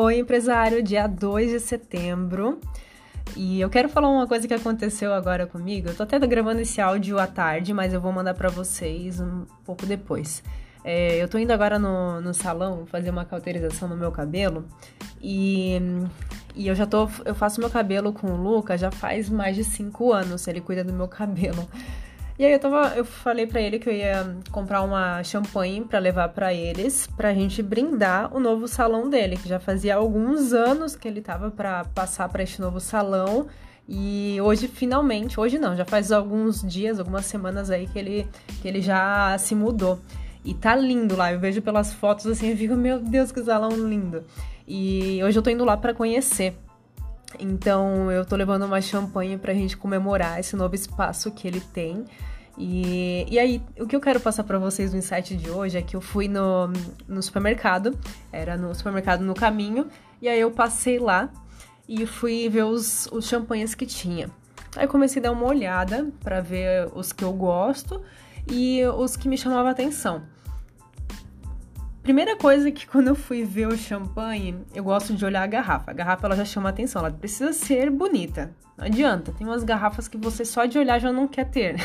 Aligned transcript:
Oi, 0.00 0.20
empresário, 0.20 0.80
dia 0.80 1.08
2 1.08 1.50
de 1.50 1.58
setembro. 1.58 2.60
E 3.36 3.60
eu 3.60 3.68
quero 3.68 3.88
falar 3.88 4.08
uma 4.08 4.28
coisa 4.28 4.46
que 4.46 4.54
aconteceu 4.54 5.12
agora 5.12 5.44
comigo. 5.44 5.88
Eu 5.88 5.94
tô 5.96 6.04
até 6.04 6.16
gravando 6.20 6.60
esse 6.60 6.80
áudio 6.80 7.18
à 7.18 7.26
tarde, 7.26 7.74
mas 7.74 7.92
eu 7.92 8.00
vou 8.00 8.12
mandar 8.12 8.34
para 8.34 8.48
vocês 8.48 9.18
um 9.18 9.44
pouco 9.64 9.84
depois. 9.84 10.40
É, 10.84 11.20
eu 11.20 11.26
tô 11.26 11.36
indo 11.36 11.50
agora 11.50 11.80
no, 11.80 12.20
no 12.20 12.32
salão 12.32 12.86
fazer 12.86 13.10
uma 13.10 13.24
cauterização 13.24 13.88
no 13.88 13.96
meu 13.96 14.12
cabelo 14.12 14.64
e, 15.20 15.82
e 16.54 16.68
eu 16.68 16.76
já 16.76 16.86
tô. 16.86 17.10
Eu 17.24 17.34
faço 17.34 17.58
meu 17.58 17.68
cabelo 17.68 18.12
com 18.12 18.28
o 18.28 18.36
Luca 18.36 18.78
já 18.78 18.92
faz 18.92 19.28
mais 19.28 19.56
de 19.56 19.64
5 19.64 20.12
anos. 20.12 20.46
Ele 20.46 20.60
cuida 20.60 20.84
do 20.84 20.92
meu 20.92 21.08
cabelo. 21.08 21.68
E 22.38 22.44
aí 22.44 22.52
eu 22.52 22.58
tava, 22.60 22.94
eu 22.94 23.04
falei 23.04 23.48
para 23.48 23.60
ele 23.60 23.80
que 23.80 23.88
eu 23.88 23.92
ia 23.92 24.36
comprar 24.52 24.82
uma 24.82 25.24
champanhe 25.24 25.82
para 25.82 25.98
levar 25.98 26.28
para 26.28 26.54
eles, 26.54 27.08
pra 27.16 27.34
gente 27.34 27.60
brindar 27.60 28.32
o 28.32 28.38
novo 28.38 28.68
salão 28.68 29.10
dele, 29.10 29.36
que 29.36 29.48
já 29.48 29.58
fazia 29.58 29.96
alguns 29.96 30.52
anos 30.52 30.94
que 30.94 31.08
ele 31.08 31.20
tava 31.20 31.50
para 31.50 31.84
passar 31.86 32.28
para 32.28 32.44
este 32.44 32.60
novo 32.60 32.78
salão. 32.78 33.48
E 33.88 34.38
hoje 34.40 34.68
finalmente, 34.68 35.40
hoje 35.40 35.58
não, 35.58 35.76
já 35.76 35.84
faz 35.84 36.12
alguns 36.12 36.62
dias, 36.62 37.00
algumas 37.00 37.26
semanas 37.26 37.70
aí 37.70 37.88
que 37.88 37.98
ele 37.98 38.28
que 38.62 38.68
ele 38.68 38.80
já 38.80 39.36
se 39.36 39.56
mudou. 39.56 39.98
E 40.44 40.54
tá 40.54 40.76
lindo 40.76 41.16
lá, 41.16 41.32
eu 41.32 41.40
vejo 41.40 41.60
pelas 41.60 41.92
fotos 41.92 42.24
assim, 42.26 42.50
eu 42.50 42.56
fico, 42.56 42.76
meu 42.76 43.00
Deus, 43.00 43.32
que 43.32 43.42
salão 43.42 43.70
lindo. 43.70 44.22
E 44.64 45.20
hoje 45.24 45.36
eu 45.36 45.42
tô 45.42 45.50
indo 45.50 45.64
lá 45.64 45.76
para 45.76 45.92
conhecer. 45.92 46.56
Então 47.38 48.10
eu 48.10 48.24
tô 48.24 48.36
levando 48.36 48.64
uma 48.64 48.80
champanhe 48.80 49.36
pra 49.38 49.54
gente 49.54 49.76
comemorar 49.76 50.40
esse 50.40 50.56
novo 50.56 50.74
espaço 50.74 51.30
que 51.30 51.46
ele 51.46 51.60
tem. 51.60 52.04
E, 52.56 53.24
e 53.30 53.38
aí, 53.38 53.62
o 53.78 53.86
que 53.86 53.94
eu 53.94 54.00
quero 54.00 54.18
passar 54.18 54.42
para 54.42 54.58
vocês 54.58 54.92
no 54.92 54.98
insight 54.98 55.36
de 55.36 55.48
hoje 55.48 55.78
é 55.78 55.82
que 55.82 55.94
eu 55.94 56.00
fui 56.00 56.26
no, 56.26 56.66
no 57.06 57.22
supermercado, 57.22 57.96
era 58.32 58.56
no 58.56 58.74
supermercado 58.74 59.20
no 59.20 59.32
caminho, 59.32 59.86
e 60.20 60.28
aí 60.28 60.40
eu 60.40 60.50
passei 60.50 60.98
lá 60.98 61.30
e 61.88 62.04
fui 62.04 62.48
ver 62.48 62.64
os, 62.64 63.08
os 63.12 63.28
champanhes 63.28 63.76
que 63.76 63.86
tinha. 63.86 64.28
Aí 64.76 64.88
comecei 64.88 65.20
a 65.20 65.24
dar 65.24 65.32
uma 65.32 65.46
olhada 65.46 66.08
para 66.20 66.40
ver 66.40 66.90
os 66.94 67.12
que 67.12 67.22
eu 67.22 67.32
gosto 67.32 68.02
e 68.50 68.84
os 68.86 69.16
que 69.16 69.28
me 69.28 69.38
chamavam 69.38 69.70
atenção. 69.70 70.22
Primeira 72.08 72.36
coisa 72.36 72.70
que 72.70 72.86
quando 72.86 73.08
eu 73.08 73.14
fui 73.14 73.44
ver 73.44 73.68
o 73.68 73.76
champanhe, 73.76 74.56
eu 74.74 74.82
gosto 74.82 75.12
de 75.12 75.22
olhar 75.26 75.42
a 75.42 75.46
garrafa. 75.46 75.90
A 75.90 75.92
garrafa 75.92 76.26
ela 76.26 76.36
já 76.36 76.44
chama 76.46 76.70
atenção, 76.70 77.04
ela 77.04 77.10
precisa 77.10 77.52
ser 77.52 77.90
bonita. 77.90 78.50
Não 78.78 78.86
adianta, 78.86 79.30
tem 79.30 79.46
umas 79.46 79.62
garrafas 79.62 80.08
que 80.08 80.16
você 80.16 80.42
só 80.42 80.64
de 80.64 80.78
olhar 80.78 80.98
já 80.98 81.12
não 81.12 81.28
quer 81.28 81.50
ter. 81.50 81.76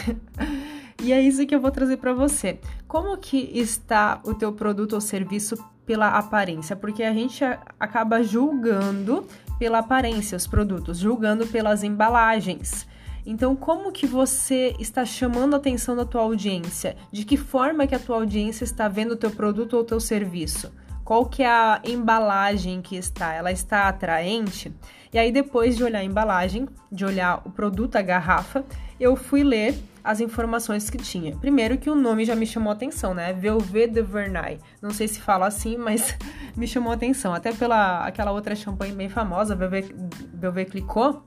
e 1.03 1.11
é 1.11 1.19
isso 1.19 1.45
que 1.45 1.53
eu 1.53 1.59
vou 1.59 1.71
trazer 1.71 1.97
para 1.97 2.13
você. 2.13 2.57
Como 2.87 3.17
que 3.17 3.37
está 3.53 4.21
o 4.23 4.33
teu 4.33 4.53
produto 4.53 4.93
ou 4.93 5.01
serviço 5.01 5.57
pela 5.85 6.17
aparência? 6.17 6.73
Porque 6.73 7.03
a 7.03 7.13
gente 7.13 7.43
acaba 7.77 8.23
julgando 8.23 9.27
pela 9.59 9.79
aparência 9.79 10.37
os 10.37 10.47
produtos, 10.47 10.99
julgando 10.99 11.45
pelas 11.47 11.83
embalagens. 11.83 12.87
Então, 13.25 13.55
como 13.55 13.91
que 13.91 14.05
você 14.05 14.75
está 14.79 15.05
chamando 15.05 15.53
a 15.53 15.57
atenção 15.57 15.95
da 15.95 16.05
tua 16.05 16.21
audiência? 16.21 16.95
De 17.11 17.23
que 17.23 17.37
forma 17.37 17.87
que 17.87 17.95
a 17.95 17.99
tua 17.99 18.17
audiência 18.17 18.63
está 18.63 18.87
vendo 18.87 19.11
o 19.11 19.17
teu 19.17 19.31
produto 19.31 19.73
ou 19.73 19.81
o 19.81 19.85
teu 19.85 19.99
serviço? 19.99 20.71
Qual 21.03 21.25
que 21.25 21.43
é 21.43 21.47
a 21.47 21.81
embalagem 21.83 22.81
que 22.81 22.95
está? 22.95 23.33
Ela 23.33 23.51
está 23.51 23.87
atraente? 23.87 24.73
E 25.13 25.17
aí, 25.17 25.31
depois 25.31 25.77
de 25.77 25.83
olhar 25.83 25.99
a 25.99 26.03
embalagem, 26.03 26.67
de 26.91 27.05
olhar 27.05 27.41
o 27.45 27.49
produto, 27.49 27.97
a 27.97 28.01
garrafa, 28.01 28.65
eu 28.99 29.15
fui 29.15 29.43
ler 29.43 29.75
as 30.03 30.19
informações 30.19 30.89
que 30.89 30.97
tinha. 30.97 31.35
Primeiro 31.37 31.77
que 31.77 31.89
o 31.89 31.95
nome 31.95 32.25
já 32.25 32.35
me 32.35 32.45
chamou 32.45 32.71
a 32.71 32.73
atenção, 32.73 33.13
né? 33.13 33.31
Velvet 33.31 33.91
de 33.91 34.01
Vernay. 34.01 34.59
Não 34.81 34.91
sei 34.91 35.07
se 35.07 35.21
fala 35.21 35.47
assim, 35.47 35.77
mas 35.77 36.17
me 36.57 36.67
chamou 36.67 36.91
a 36.91 36.95
atenção. 36.95 37.33
Até 37.33 37.53
pela 37.53 38.05
aquela 38.05 38.31
outra 38.31 38.55
champanhe 38.55 38.93
bem 38.93 39.07
famosa, 39.07 39.55
Velvet, 39.55 39.93
Velvet 40.33 40.71
Clicquot, 40.71 41.21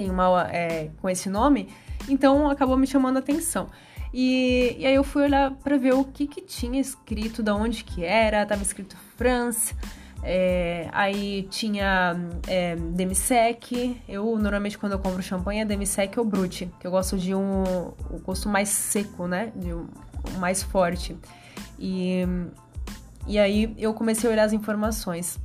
tem 0.00 0.10
uma 0.10 0.48
é, 0.50 0.88
com 1.02 1.10
esse 1.10 1.28
nome, 1.28 1.68
então 2.08 2.48
acabou 2.48 2.74
me 2.74 2.86
chamando 2.86 3.18
a 3.18 3.20
atenção. 3.20 3.68
E, 4.14 4.74
e 4.78 4.86
aí 4.86 4.94
eu 4.94 5.04
fui 5.04 5.24
olhar 5.24 5.50
para 5.50 5.76
ver 5.76 5.92
o 5.92 6.04
que 6.04 6.26
que 6.26 6.40
tinha 6.40 6.80
escrito, 6.80 7.42
da 7.42 7.54
onde 7.54 7.84
que 7.84 8.02
era, 8.02 8.46
tava 8.46 8.62
escrito 8.62 8.96
France, 9.14 9.74
é, 10.22 10.88
aí 10.90 11.46
tinha 11.50 12.16
é, 12.48 12.76
Demisec. 12.76 14.00
Eu 14.08 14.38
normalmente 14.38 14.78
quando 14.78 14.92
eu 14.92 14.98
compro 14.98 15.22
champanhe 15.22 15.60
é 15.60 15.64
Demisec 15.66 16.18
ou 16.18 16.24
Brut, 16.24 16.70
que 16.80 16.86
eu 16.86 16.90
gosto 16.90 17.18
de 17.18 17.34
um, 17.34 17.62
um 18.10 18.18
gosto 18.24 18.48
mais 18.48 18.70
seco, 18.70 19.26
né? 19.26 19.52
De 19.54 19.74
um, 19.74 19.86
um 20.34 20.38
mais 20.38 20.62
forte. 20.62 21.14
E, 21.78 22.26
e 23.26 23.38
aí 23.38 23.74
eu 23.78 23.92
comecei 23.92 24.30
a 24.30 24.32
olhar 24.32 24.44
as 24.44 24.54
informações. 24.54 25.38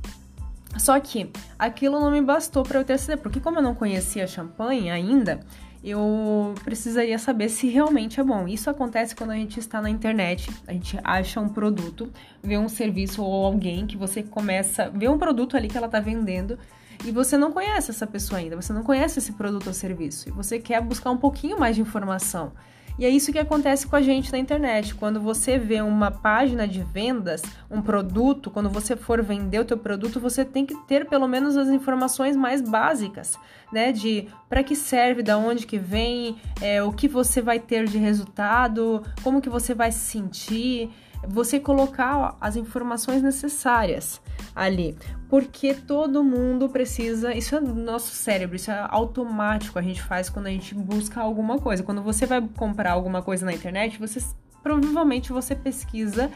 Só 0.78 0.98
que 1.00 1.30
aquilo 1.58 2.00
não 2.00 2.10
me 2.10 2.20
bastou 2.20 2.62
para 2.62 2.80
eu 2.80 2.84
ter 2.84 2.98
certeza, 2.98 3.22
porque 3.22 3.40
como 3.40 3.58
eu 3.58 3.62
não 3.62 3.74
conhecia 3.74 4.26
champanhe 4.26 4.90
ainda, 4.90 5.40
eu 5.82 6.54
precisaria 6.64 7.18
saber 7.18 7.48
se 7.48 7.68
realmente 7.68 8.18
é 8.18 8.24
bom. 8.24 8.48
Isso 8.48 8.68
acontece 8.68 9.14
quando 9.14 9.30
a 9.30 9.36
gente 9.36 9.60
está 9.60 9.80
na 9.80 9.88
internet, 9.88 10.50
a 10.66 10.72
gente 10.72 10.98
acha 11.04 11.40
um 11.40 11.48
produto, 11.48 12.10
vê 12.42 12.58
um 12.58 12.68
serviço 12.68 13.22
ou 13.22 13.46
alguém 13.46 13.86
que 13.86 13.96
você 13.96 14.22
começa, 14.22 14.90
vê 14.90 15.08
um 15.08 15.16
produto 15.16 15.56
ali 15.56 15.68
que 15.68 15.76
ela 15.76 15.86
está 15.86 16.00
vendendo 16.00 16.58
e 17.04 17.12
você 17.12 17.36
não 17.36 17.52
conhece 17.52 17.90
essa 17.90 18.06
pessoa 18.06 18.40
ainda, 18.40 18.56
você 18.56 18.72
não 18.72 18.82
conhece 18.82 19.18
esse 19.18 19.32
produto 19.32 19.68
ou 19.68 19.72
serviço 19.72 20.28
e 20.28 20.32
você 20.32 20.58
quer 20.58 20.80
buscar 20.80 21.10
um 21.10 21.18
pouquinho 21.18 21.58
mais 21.58 21.76
de 21.76 21.82
informação. 21.82 22.52
E 22.98 23.04
é 23.04 23.10
isso 23.10 23.30
que 23.30 23.38
acontece 23.38 23.86
com 23.86 23.94
a 23.94 24.00
gente 24.00 24.32
na 24.32 24.38
internet. 24.38 24.94
Quando 24.94 25.20
você 25.20 25.58
vê 25.58 25.82
uma 25.82 26.10
página 26.10 26.66
de 26.66 26.82
vendas, 26.82 27.42
um 27.70 27.82
produto, 27.82 28.50
quando 28.50 28.70
você 28.70 28.96
for 28.96 29.22
vender 29.22 29.60
o 29.60 29.64
teu 29.64 29.76
produto, 29.76 30.18
você 30.18 30.44
tem 30.44 30.64
que 30.64 30.74
ter 30.86 31.06
pelo 31.06 31.28
menos 31.28 31.56
as 31.56 31.68
informações 31.68 32.34
mais 32.36 32.62
básicas, 32.62 33.38
né? 33.70 33.92
De 33.92 34.28
para 34.48 34.62
que 34.62 34.74
serve, 34.74 35.22
da 35.22 35.36
onde 35.36 35.66
que 35.66 35.78
vem, 35.78 36.36
é, 36.60 36.82
o 36.82 36.92
que 36.92 37.06
você 37.06 37.42
vai 37.42 37.58
ter 37.58 37.86
de 37.86 37.98
resultado, 37.98 39.02
como 39.22 39.42
que 39.42 39.50
você 39.50 39.74
vai 39.74 39.92
se 39.92 40.00
sentir 40.00 40.90
você 41.28 41.58
colocar 41.58 42.36
as 42.40 42.56
informações 42.56 43.22
necessárias 43.22 44.20
ali, 44.56 44.96
porque 45.28 45.74
todo 45.74 46.24
mundo 46.24 46.66
precisa, 46.70 47.34
isso 47.34 47.54
é 47.54 47.60
nosso 47.60 48.14
cérebro, 48.14 48.56
isso 48.56 48.70
é 48.70 48.86
automático, 48.88 49.78
a 49.78 49.82
gente 49.82 50.02
faz 50.02 50.30
quando 50.30 50.46
a 50.46 50.50
gente 50.50 50.74
busca 50.74 51.20
alguma 51.20 51.58
coisa. 51.58 51.82
Quando 51.82 52.02
você 52.02 52.24
vai 52.24 52.40
comprar 52.56 52.92
alguma 52.92 53.20
coisa 53.20 53.44
na 53.44 53.52
internet, 53.52 53.98
você 53.98 54.24
provavelmente 54.62 55.30
você 55.30 55.54
pesquisa 55.54 56.30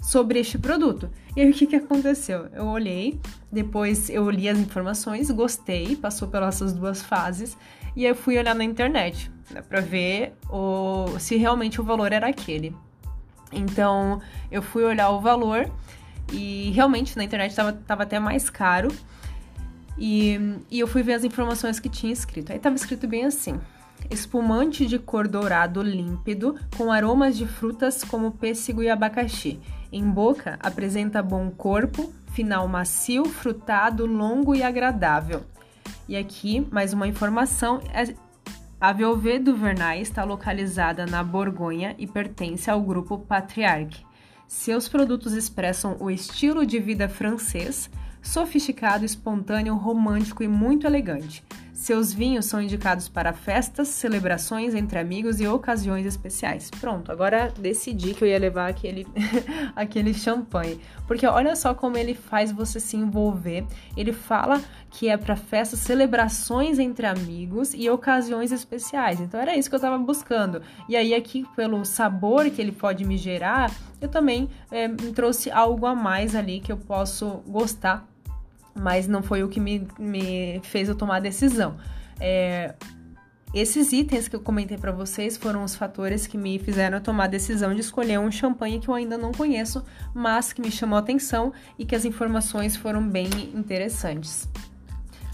sobre 0.00 0.38
este 0.38 0.58
produto. 0.58 1.10
E 1.36 1.42
aí 1.42 1.50
o 1.50 1.54
que, 1.54 1.66
que 1.66 1.76
aconteceu? 1.76 2.46
Eu 2.52 2.64
olhei, 2.64 3.20
depois 3.52 4.08
eu 4.08 4.28
li 4.30 4.48
as 4.48 4.58
informações, 4.58 5.30
gostei, 5.30 5.96
passou 5.96 6.28
pelas 6.28 6.56
essas 6.56 6.72
duas 6.72 7.02
fases, 7.02 7.58
e 7.94 8.04
aí 8.04 8.12
eu 8.12 8.16
fui 8.16 8.38
olhar 8.38 8.54
na 8.54 8.64
internet 8.64 9.30
né, 9.50 9.60
para 9.60 9.80
ver 9.80 10.34
o, 10.48 11.18
se 11.18 11.36
realmente 11.36 11.80
o 11.80 11.84
valor 11.84 12.12
era 12.12 12.28
aquele. 12.28 12.74
Então 13.52 14.20
eu 14.50 14.62
fui 14.62 14.82
olhar 14.82 15.10
o 15.10 15.20
valor 15.20 15.70
e 16.32 16.70
realmente 16.74 17.16
na 17.16 17.24
internet 17.24 17.50
estava 17.50 17.72
tava 17.72 18.02
até 18.02 18.18
mais 18.18 18.50
caro. 18.50 18.88
E, 19.98 20.38
e 20.70 20.78
eu 20.78 20.86
fui 20.86 21.02
ver 21.02 21.14
as 21.14 21.24
informações 21.24 21.80
que 21.80 21.88
tinha 21.88 22.12
escrito. 22.12 22.52
Aí 22.52 22.58
estava 22.58 22.76
escrito 22.76 23.06
bem 23.08 23.24
assim: 23.24 23.58
espumante 24.10 24.86
de 24.86 24.98
cor 24.98 25.26
dourado 25.26 25.82
límpido 25.82 26.58
com 26.76 26.92
aromas 26.92 27.36
de 27.36 27.46
frutas 27.46 28.04
como 28.04 28.32
pêssego 28.32 28.82
e 28.82 28.90
abacaxi. 28.90 29.60
Em 29.92 30.08
boca 30.08 30.58
apresenta 30.60 31.22
bom 31.22 31.50
corpo, 31.50 32.12
final 32.32 32.68
macio, 32.68 33.24
frutado, 33.24 34.06
longo 34.06 34.54
e 34.54 34.62
agradável. 34.62 35.42
E 36.08 36.16
aqui 36.16 36.66
mais 36.70 36.92
uma 36.92 37.08
informação: 37.08 37.80
é 37.92 38.14
a 38.78 38.92
Velvet 38.92 39.38
du 39.38 39.56
Vernay 39.56 40.02
está 40.02 40.22
localizada 40.22 41.06
na 41.06 41.24
Borgonha 41.24 41.94
e 41.98 42.06
pertence 42.06 42.70
ao 42.70 42.82
grupo 42.82 43.18
Patriarque. 43.18 44.05
Seus 44.48 44.88
produtos 44.88 45.32
expressam 45.32 45.96
o 45.98 46.10
estilo 46.10 46.64
de 46.64 46.78
vida 46.78 47.08
francês, 47.08 47.90
sofisticado, 48.22 49.04
espontâneo, 49.04 49.74
romântico 49.74 50.42
e 50.42 50.48
muito 50.48 50.86
elegante. 50.86 51.44
Seus 51.76 52.10
vinhos 52.10 52.46
são 52.46 52.62
indicados 52.62 53.06
para 53.06 53.34
festas, 53.34 53.88
celebrações 53.88 54.74
entre 54.74 54.98
amigos 54.98 55.42
e 55.42 55.46
ocasiões 55.46 56.06
especiais. 56.06 56.70
Pronto, 56.70 57.12
agora 57.12 57.52
decidi 57.58 58.14
que 58.14 58.24
eu 58.24 58.28
ia 58.28 58.38
levar 58.38 58.66
aquele, 58.66 59.06
aquele 59.76 60.14
champanhe. 60.14 60.80
Porque 61.06 61.26
olha 61.26 61.54
só 61.54 61.74
como 61.74 61.98
ele 61.98 62.14
faz 62.14 62.50
você 62.50 62.80
se 62.80 62.96
envolver. 62.96 63.66
Ele 63.94 64.10
fala 64.10 64.62
que 64.90 65.10
é 65.10 65.18
para 65.18 65.36
festas, 65.36 65.80
celebrações 65.80 66.78
entre 66.78 67.06
amigos 67.06 67.74
e 67.74 67.90
ocasiões 67.90 68.52
especiais. 68.52 69.20
Então 69.20 69.38
era 69.38 69.54
isso 69.54 69.68
que 69.68 69.74
eu 69.74 69.78
estava 69.78 69.98
buscando. 69.98 70.62
E 70.88 70.96
aí, 70.96 71.12
aqui, 71.12 71.44
pelo 71.54 71.84
sabor 71.84 72.48
que 72.48 72.62
ele 72.62 72.72
pode 72.72 73.04
me 73.04 73.18
gerar, 73.18 73.70
eu 74.00 74.08
também 74.08 74.48
é, 74.70 74.88
trouxe 75.14 75.50
algo 75.50 75.84
a 75.84 75.94
mais 75.94 76.34
ali 76.34 76.58
que 76.58 76.72
eu 76.72 76.78
posso 76.78 77.42
gostar 77.46 78.15
mas 78.78 79.08
não 79.08 79.22
foi 79.22 79.42
o 79.42 79.48
que 79.48 79.58
me, 79.58 79.86
me 79.98 80.60
fez 80.64 80.88
eu 80.88 80.94
tomar 80.94 81.16
a 81.16 81.20
decisão. 81.20 81.76
É, 82.20 82.74
esses 83.54 83.92
itens 83.92 84.28
que 84.28 84.36
eu 84.36 84.40
comentei 84.40 84.76
para 84.76 84.92
vocês 84.92 85.36
foram 85.36 85.64
os 85.64 85.74
fatores 85.74 86.26
que 86.26 86.36
me 86.36 86.58
fizeram 86.58 87.00
tomar 87.00 87.24
a 87.24 87.28
decisão 87.28 87.74
de 87.74 87.80
escolher 87.80 88.18
um 88.18 88.30
champanhe 88.30 88.78
que 88.78 88.88
eu 88.88 88.94
ainda 88.94 89.16
não 89.16 89.32
conheço, 89.32 89.82
mas 90.12 90.52
que 90.52 90.60
me 90.60 90.70
chamou 90.70 90.96
a 90.96 91.00
atenção 91.00 91.52
e 91.78 91.86
que 91.86 91.94
as 91.94 92.04
informações 92.04 92.76
foram 92.76 93.06
bem 93.08 93.28
interessantes. 93.54 94.48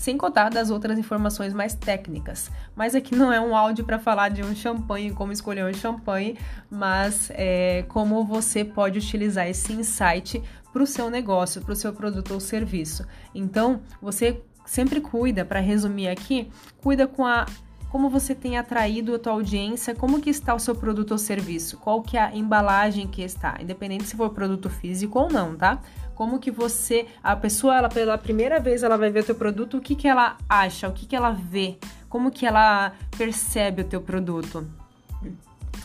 Sem 0.02 0.18
contar 0.18 0.50
das 0.50 0.68
outras 0.68 0.98
informações 0.98 1.54
mais 1.54 1.76
técnicas. 1.76 2.50
Mas 2.74 2.96
aqui 2.96 3.14
não 3.14 3.32
é 3.32 3.40
um 3.40 3.54
áudio 3.54 3.84
para 3.84 4.00
falar 4.00 4.30
de 4.30 4.42
um 4.42 4.52
champanhe, 4.52 5.12
como 5.12 5.30
escolher 5.30 5.64
um 5.64 5.72
champanhe, 5.72 6.36
mas 6.68 7.30
é, 7.34 7.84
como 7.86 8.24
você 8.24 8.64
pode 8.64 8.98
utilizar 8.98 9.46
esse 9.46 9.72
insight 9.72 10.42
para 10.72 10.82
o 10.82 10.86
seu 10.88 11.08
negócio, 11.08 11.62
para 11.62 11.70
o 11.70 11.76
seu 11.76 11.92
produto 11.92 12.34
ou 12.34 12.40
serviço. 12.40 13.06
Então, 13.32 13.80
você 14.00 14.42
sempre 14.66 15.00
cuida, 15.00 15.44
para 15.44 15.60
resumir 15.60 16.08
aqui, 16.08 16.50
cuida 16.78 17.06
com 17.06 17.24
a 17.24 17.46
como 17.92 18.08
você 18.08 18.34
tem 18.34 18.56
atraído 18.56 19.14
a 19.14 19.18
tua 19.18 19.34
audiência, 19.34 19.94
como 19.94 20.18
que 20.18 20.30
está 20.30 20.54
o 20.54 20.58
seu 20.58 20.74
produto 20.74 21.10
ou 21.10 21.18
serviço, 21.18 21.76
qual 21.76 22.00
que 22.00 22.16
é 22.16 22.22
a 22.22 22.34
embalagem 22.34 23.06
que 23.06 23.20
está, 23.20 23.58
independente 23.60 24.04
se 24.04 24.16
for 24.16 24.30
produto 24.30 24.70
físico 24.70 25.18
ou 25.18 25.30
não, 25.30 25.54
tá? 25.54 25.78
Como 26.14 26.38
que 26.38 26.50
você, 26.50 27.04
a 27.22 27.36
pessoa, 27.36 27.76
ela 27.76 27.90
pela 27.90 28.16
primeira 28.16 28.58
vez 28.58 28.82
ela 28.82 28.96
vai 28.96 29.10
ver 29.10 29.20
o 29.20 29.24
teu 29.26 29.34
produto, 29.34 29.76
o 29.76 29.80
que 29.82 29.94
que 29.94 30.08
ela 30.08 30.38
acha, 30.48 30.88
o 30.88 30.92
que 30.94 31.04
que 31.04 31.14
ela 31.14 31.32
vê, 31.32 31.76
como 32.08 32.30
que 32.30 32.46
ela 32.46 32.94
percebe 33.18 33.82
o 33.82 33.84
teu 33.84 34.00
produto. 34.00 34.66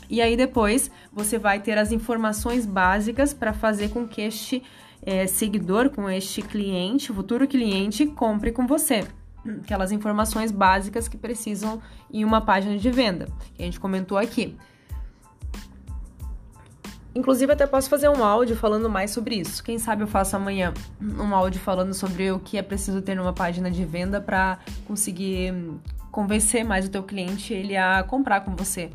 E 0.10 0.22
aí 0.22 0.38
depois 0.38 0.90
você 1.12 1.38
vai 1.38 1.60
ter 1.60 1.78
as 1.78 1.92
informações 1.92 2.66
básicas 2.66 3.34
para 3.34 3.52
fazer 3.52 3.90
com 3.90 4.08
que 4.08 4.22
este 4.22 4.64
é, 5.02 5.28
seguidor, 5.28 5.90
com 5.90 6.10
este 6.10 6.42
cliente, 6.42 7.12
futuro 7.12 7.46
cliente, 7.46 8.06
compre 8.06 8.54
com 8.54 8.66
você 8.66 9.06
aquelas 9.64 9.92
informações 9.92 10.52
básicas 10.52 11.08
que 11.08 11.18
precisam 11.18 11.82
em 12.12 12.24
uma 12.24 12.42
página 12.42 12.78
de 12.78 12.90
venda, 12.92 13.28
que 13.56 13.62
a 13.62 13.66
gente 13.66 13.80
comentou 13.80 14.18
aqui. 14.18 14.58
Inclusive, 17.16 17.52
até 17.52 17.66
posso 17.66 17.90
fazer 17.90 18.10
um 18.10 18.24
áudio 18.24 18.56
falando 18.56 18.90
mais 18.90 19.10
sobre 19.10 19.36
isso. 19.36 19.64
Quem 19.64 19.80
sabe 19.80 20.04
eu 20.04 20.08
faço 20.08 20.36
amanhã 20.36 20.72
um 21.02 21.34
áudio 21.34 21.60
falando 21.60 21.94
sobre 21.94 22.32
o 22.32 22.40
que 22.40 22.58
é 22.58 22.62
preciso 22.62 23.02
ter 23.02 23.16
numa 23.16 23.34
página 23.34 23.72
de 23.72 23.84
venda 23.84 24.22
para 24.22 24.60
conseguir 24.86 25.52
convencer 26.12 26.64
mais 26.64 26.86
o 26.86 26.90
teu 26.90 27.02
cliente 27.02 27.54
ele 27.54 27.76
a 27.76 28.04
comprar 28.04 28.42
com 28.42 28.56
você. 28.56 28.92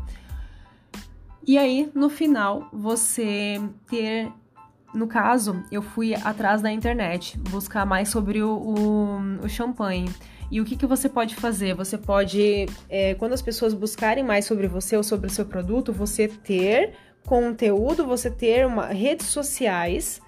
E 1.44 1.58
aí, 1.58 1.90
no 1.94 2.08
final, 2.08 2.68
você 2.72 3.60
ter 3.88 4.30
no 4.94 5.06
caso, 5.06 5.64
eu 5.72 5.80
fui 5.80 6.14
atrás 6.14 6.60
da 6.60 6.70
internet 6.70 7.38
buscar 7.50 7.86
mais 7.86 8.10
sobre 8.10 8.42
o, 8.42 8.50
o, 8.50 9.44
o 9.44 9.48
champanhe. 9.48 10.08
E 10.52 10.60
o 10.60 10.66
que, 10.66 10.76
que 10.76 10.84
você 10.84 11.08
pode 11.08 11.34
fazer? 11.34 11.72
Você 11.74 11.96
pode, 11.96 12.66
é, 12.90 13.14
quando 13.14 13.32
as 13.32 13.40
pessoas 13.40 13.72
buscarem 13.72 14.22
mais 14.22 14.44
sobre 14.44 14.68
você 14.68 14.94
ou 14.94 15.02
sobre 15.02 15.28
o 15.28 15.30
seu 15.30 15.46
produto, 15.46 15.94
você 15.94 16.28
ter 16.28 16.92
conteúdo, 17.24 18.04
você 18.04 18.30
ter 18.30 18.66
uma, 18.66 18.88
redes 18.88 19.28
sociais 19.28 20.20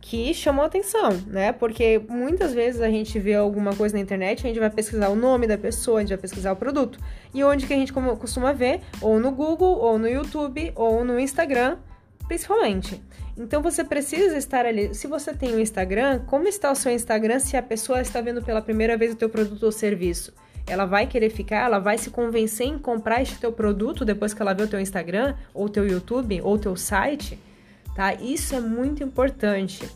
que 0.00 0.32
chamam 0.32 0.64
atenção, 0.64 1.10
né? 1.26 1.50
Porque 1.50 2.00
muitas 2.08 2.54
vezes 2.54 2.80
a 2.80 2.88
gente 2.88 3.18
vê 3.18 3.34
alguma 3.34 3.74
coisa 3.74 3.96
na 3.96 4.00
internet, 4.00 4.44
a 4.44 4.48
gente 4.48 4.60
vai 4.60 4.70
pesquisar 4.70 5.08
o 5.08 5.16
nome 5.16 5.48
da 5.48 5.58
pessoa, 5.58 5.98
a 5.98 6.00
gente 6.02 6.10
vai 6.10 6.18
pesquisar 6.18 6.52
o 6.52 6.56
produto. 6.56 7.00
E 7.34 7.42
onde 7.42 7.66
que 7.66 7.74
a 7.74 7.76
gente 7.76 7.92
costuma 7.92 8.52
ver? 8.52 8.82
Ou 9.00 9.18
no 9.18 9.32
Google, 9.32 9.78
ou 9.78 9.98
no 9.98 10.08
YouTube, 10.08 10.70
ou 10.76 11.04
no 11.04 11.18
Instagram, 11.18 11.78
principalmente. 12.26 13.02
Então 13.36 13.62
você 13.62 13.82
precisa 13.82 14.36
estar 14.36 14.66
ali. 14.66 14.94
Se 14.94 15.06
você 15.06 15.32
tem 15.32 15.54
um 15.54 15.60
Instagram, 15.60 16.20
como 16.26 16.46
está 16.46 16.70
o 16.70 16.74
seu 16.74 16.92
Instagram 16.92 17.38
se 17.38 17.56
a 17.56 17.62
pessoa 17.62 18.00
está 18.00 18.20
vendo 18.20 18.42
pela 18.42 18.60
primeira 18.60 18.96
vez 18.96 19.12
o 19.12 19.16
teu 19.16 19.28
produto 19.28 19.62
ou 19.62 19.72
serviço? 19.72 20.32
Ela 20.66 20.84
vai 20.84 21.06
querer 21.06 21.30
ficar, 21.30 21.64
ela 21.64 21.78
vai 21.78 21.98
se 21.98 22.10
convencer 22.10 22.66
em 22.66 22.78
comprar 22.78 23.20
este 23.20 23.38
teu 23.38 23.52
produto 23.52 24.04
depois 24.04 24.32
que 24.32 24.40
ela 24.40 24.52
vê 24.52 24.62
o 24.62 24.68
teu 24.68 24.80
Instagram, 24.80 25.34
ou 25.52 25.68
teu 25.68 25.86
YouTube, 25.86 26.40
ou 26.42 26.56
teu 26.58 26.76
site, 26.76 27.38
tá? 27.96 28.14
Isso 28.14 28.54
é 28.54 28.60
muito 28.60 29.02
importante. 29.02 29.88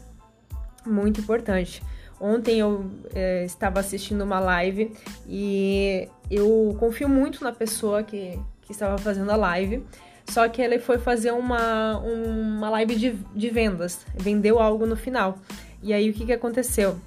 Muito 0.85 1.21
importante. 1.21 1.83
Ontem 2.21 2.59
eu 2.59 2.91
é, 3.15 3.45
estava 3.45 3.79
assistindo 3.79 4.23
uma 4.23 4.41
live 4.41 4.93
e 5.29 6.09
eu 6.31 6.75
confio 6.81 7.09
muito 7.09 7.45
na 7.45 7.53
pessoa 7.53 8.03
que, 8.03 8.39
que 8.63 8.73
estava 8.73 8.97
fazendo 8.99 9.31
a 9.31 9.37
live. 9.37 9.85
Só 10.29 10.49
que 10.49 10.61
ele 10.61 10.79
foi 10.79 10.99
fazer 10.99 11.31
uma, 11.33 11.99
uma 11.99 12.69
live 12.71 12.97
de, 12.97 13.13
de 13.35 13.51
vendas, 13.51 14.05
vendeu 14.15 14.59
algo 14.59 14.85
no 14.85 14.97
final. 14.97 15.39
E 15.83 15.93
aí 15.93 16.11
o 16.11 16.13
que, 16.13 16.27
que 16.27 16.33
aconteceu? 16.33 16.99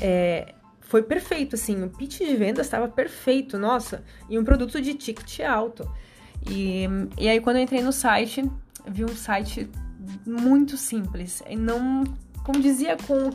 É, 0.00 0.54
foi 0.80 1.02
perfeito, 1.02 1.54
assim, 1.54 1.84
o 1.84 1.88
pitch 1.88 2.18
de 2.18 2.36
vendas 2.36 2.66
estava 2.66 2.88
perfeito, 2.88 3.56
nossa, 3.58 4.02
e 4.28 4.38
um 4.38 4.44
produto 4.44 4.80
de 4.80 4.94
ticket 4.94 5.40
alto. 5.40 5.88
E, 6.50 6.84
e 7.16 7.28
aí 7.28 7.40
quando 7.40 7.56
eu 7.56 7.62
entrei 7.62 7.82
no 7.82 7.92
site, 7.92 8.44
vi 8.86 9.04
um 9.04 9.14
site 9.14 9.70
muito 10.26 10.76
simples, 10.76 11.42
e 11.48 11.54
não 11.54 12.02
condizia 12.44 12.96
com 13.06 13.30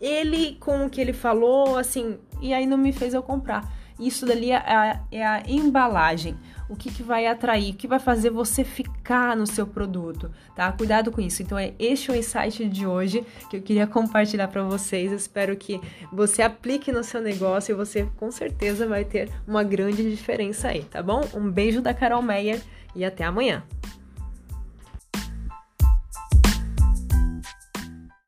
ele, 0.00 0.56
com 0.58 0.86
o 0.86 0.90
que 0.90 1.00
ele 1.00 1.12
falou, 1.12 1.76
assim, 1.76 2.18
e 2.40 2.54
aí 2.54 2.66
não 2.66 2.78
me 2.78 2.92
fez 2.92 3.12
eu 3.12 3.22
comprar. 3.22 3.70
Isso 3.98 4.26
dali 4.26 4.50
é 4.50 4.56
a, 4.56 5.00
é 5.10 5.26
a 5.26 5.42
embalagem. 5.46 6.36
O 6.68 6.74
que, 6.74 6.90
que 6.90 7.02
vai 7.02 7.26
atrair, 7.26 7.72
o 7.72 7.76
que 7.76 7.86
vai 7.86 8.00
fazer 8.00 8.30
você 8.30 8.64
ficar 8.64 9.36
no 9.36 9.46
seu 9.46 9.66
produto, 9.66 10.30
tá? 10.54 10.70
Cuidado 10.72 11.12
com 11.12 11.20
isso. 11.20 11.42
Então, 11.42 11.56
é 11.56 11.72
este 11.78 12.10
é 12.10 12.14
o 12.14 12.16
insight 12.16 12.68
de 12.68 12.86
hoje 12.86 13.24
que 13.48 13.56
eu 13.56 13.62
queria 13.62 13.86
compartilhar 13.86 14.48
para 14.48 14.64
vocês. 14.64 15.12
Eu 15.12 15.16
espero 15.16 15.56
que 15.56 15.80
você 16.12 16.42
aplique 16.42 16.90
no 16.90 17.04
seu 17.04 17.20
negócio 17.20 17.72
e 17.72 17.76
você 17.76 18.08
com 18.16 18.30
certeza 18.32 18.86
vai 18.86 19.04
ter 19.04 19.30
uma 19.46 19.62
grande 19.62 20.10
diferença 20.10 20.68
aí, 20.68 20.82
tá 20.82 21.02
bom? 21.02 21.22
Um 21.32 21.50
beijo 21.50 21.80
da 21.80 21.94
Carol 21.94 22.20
Meyer 22.22 22.60
e 22.96 23.04
até 23.04 23.24
amanhã. 23.24 23.62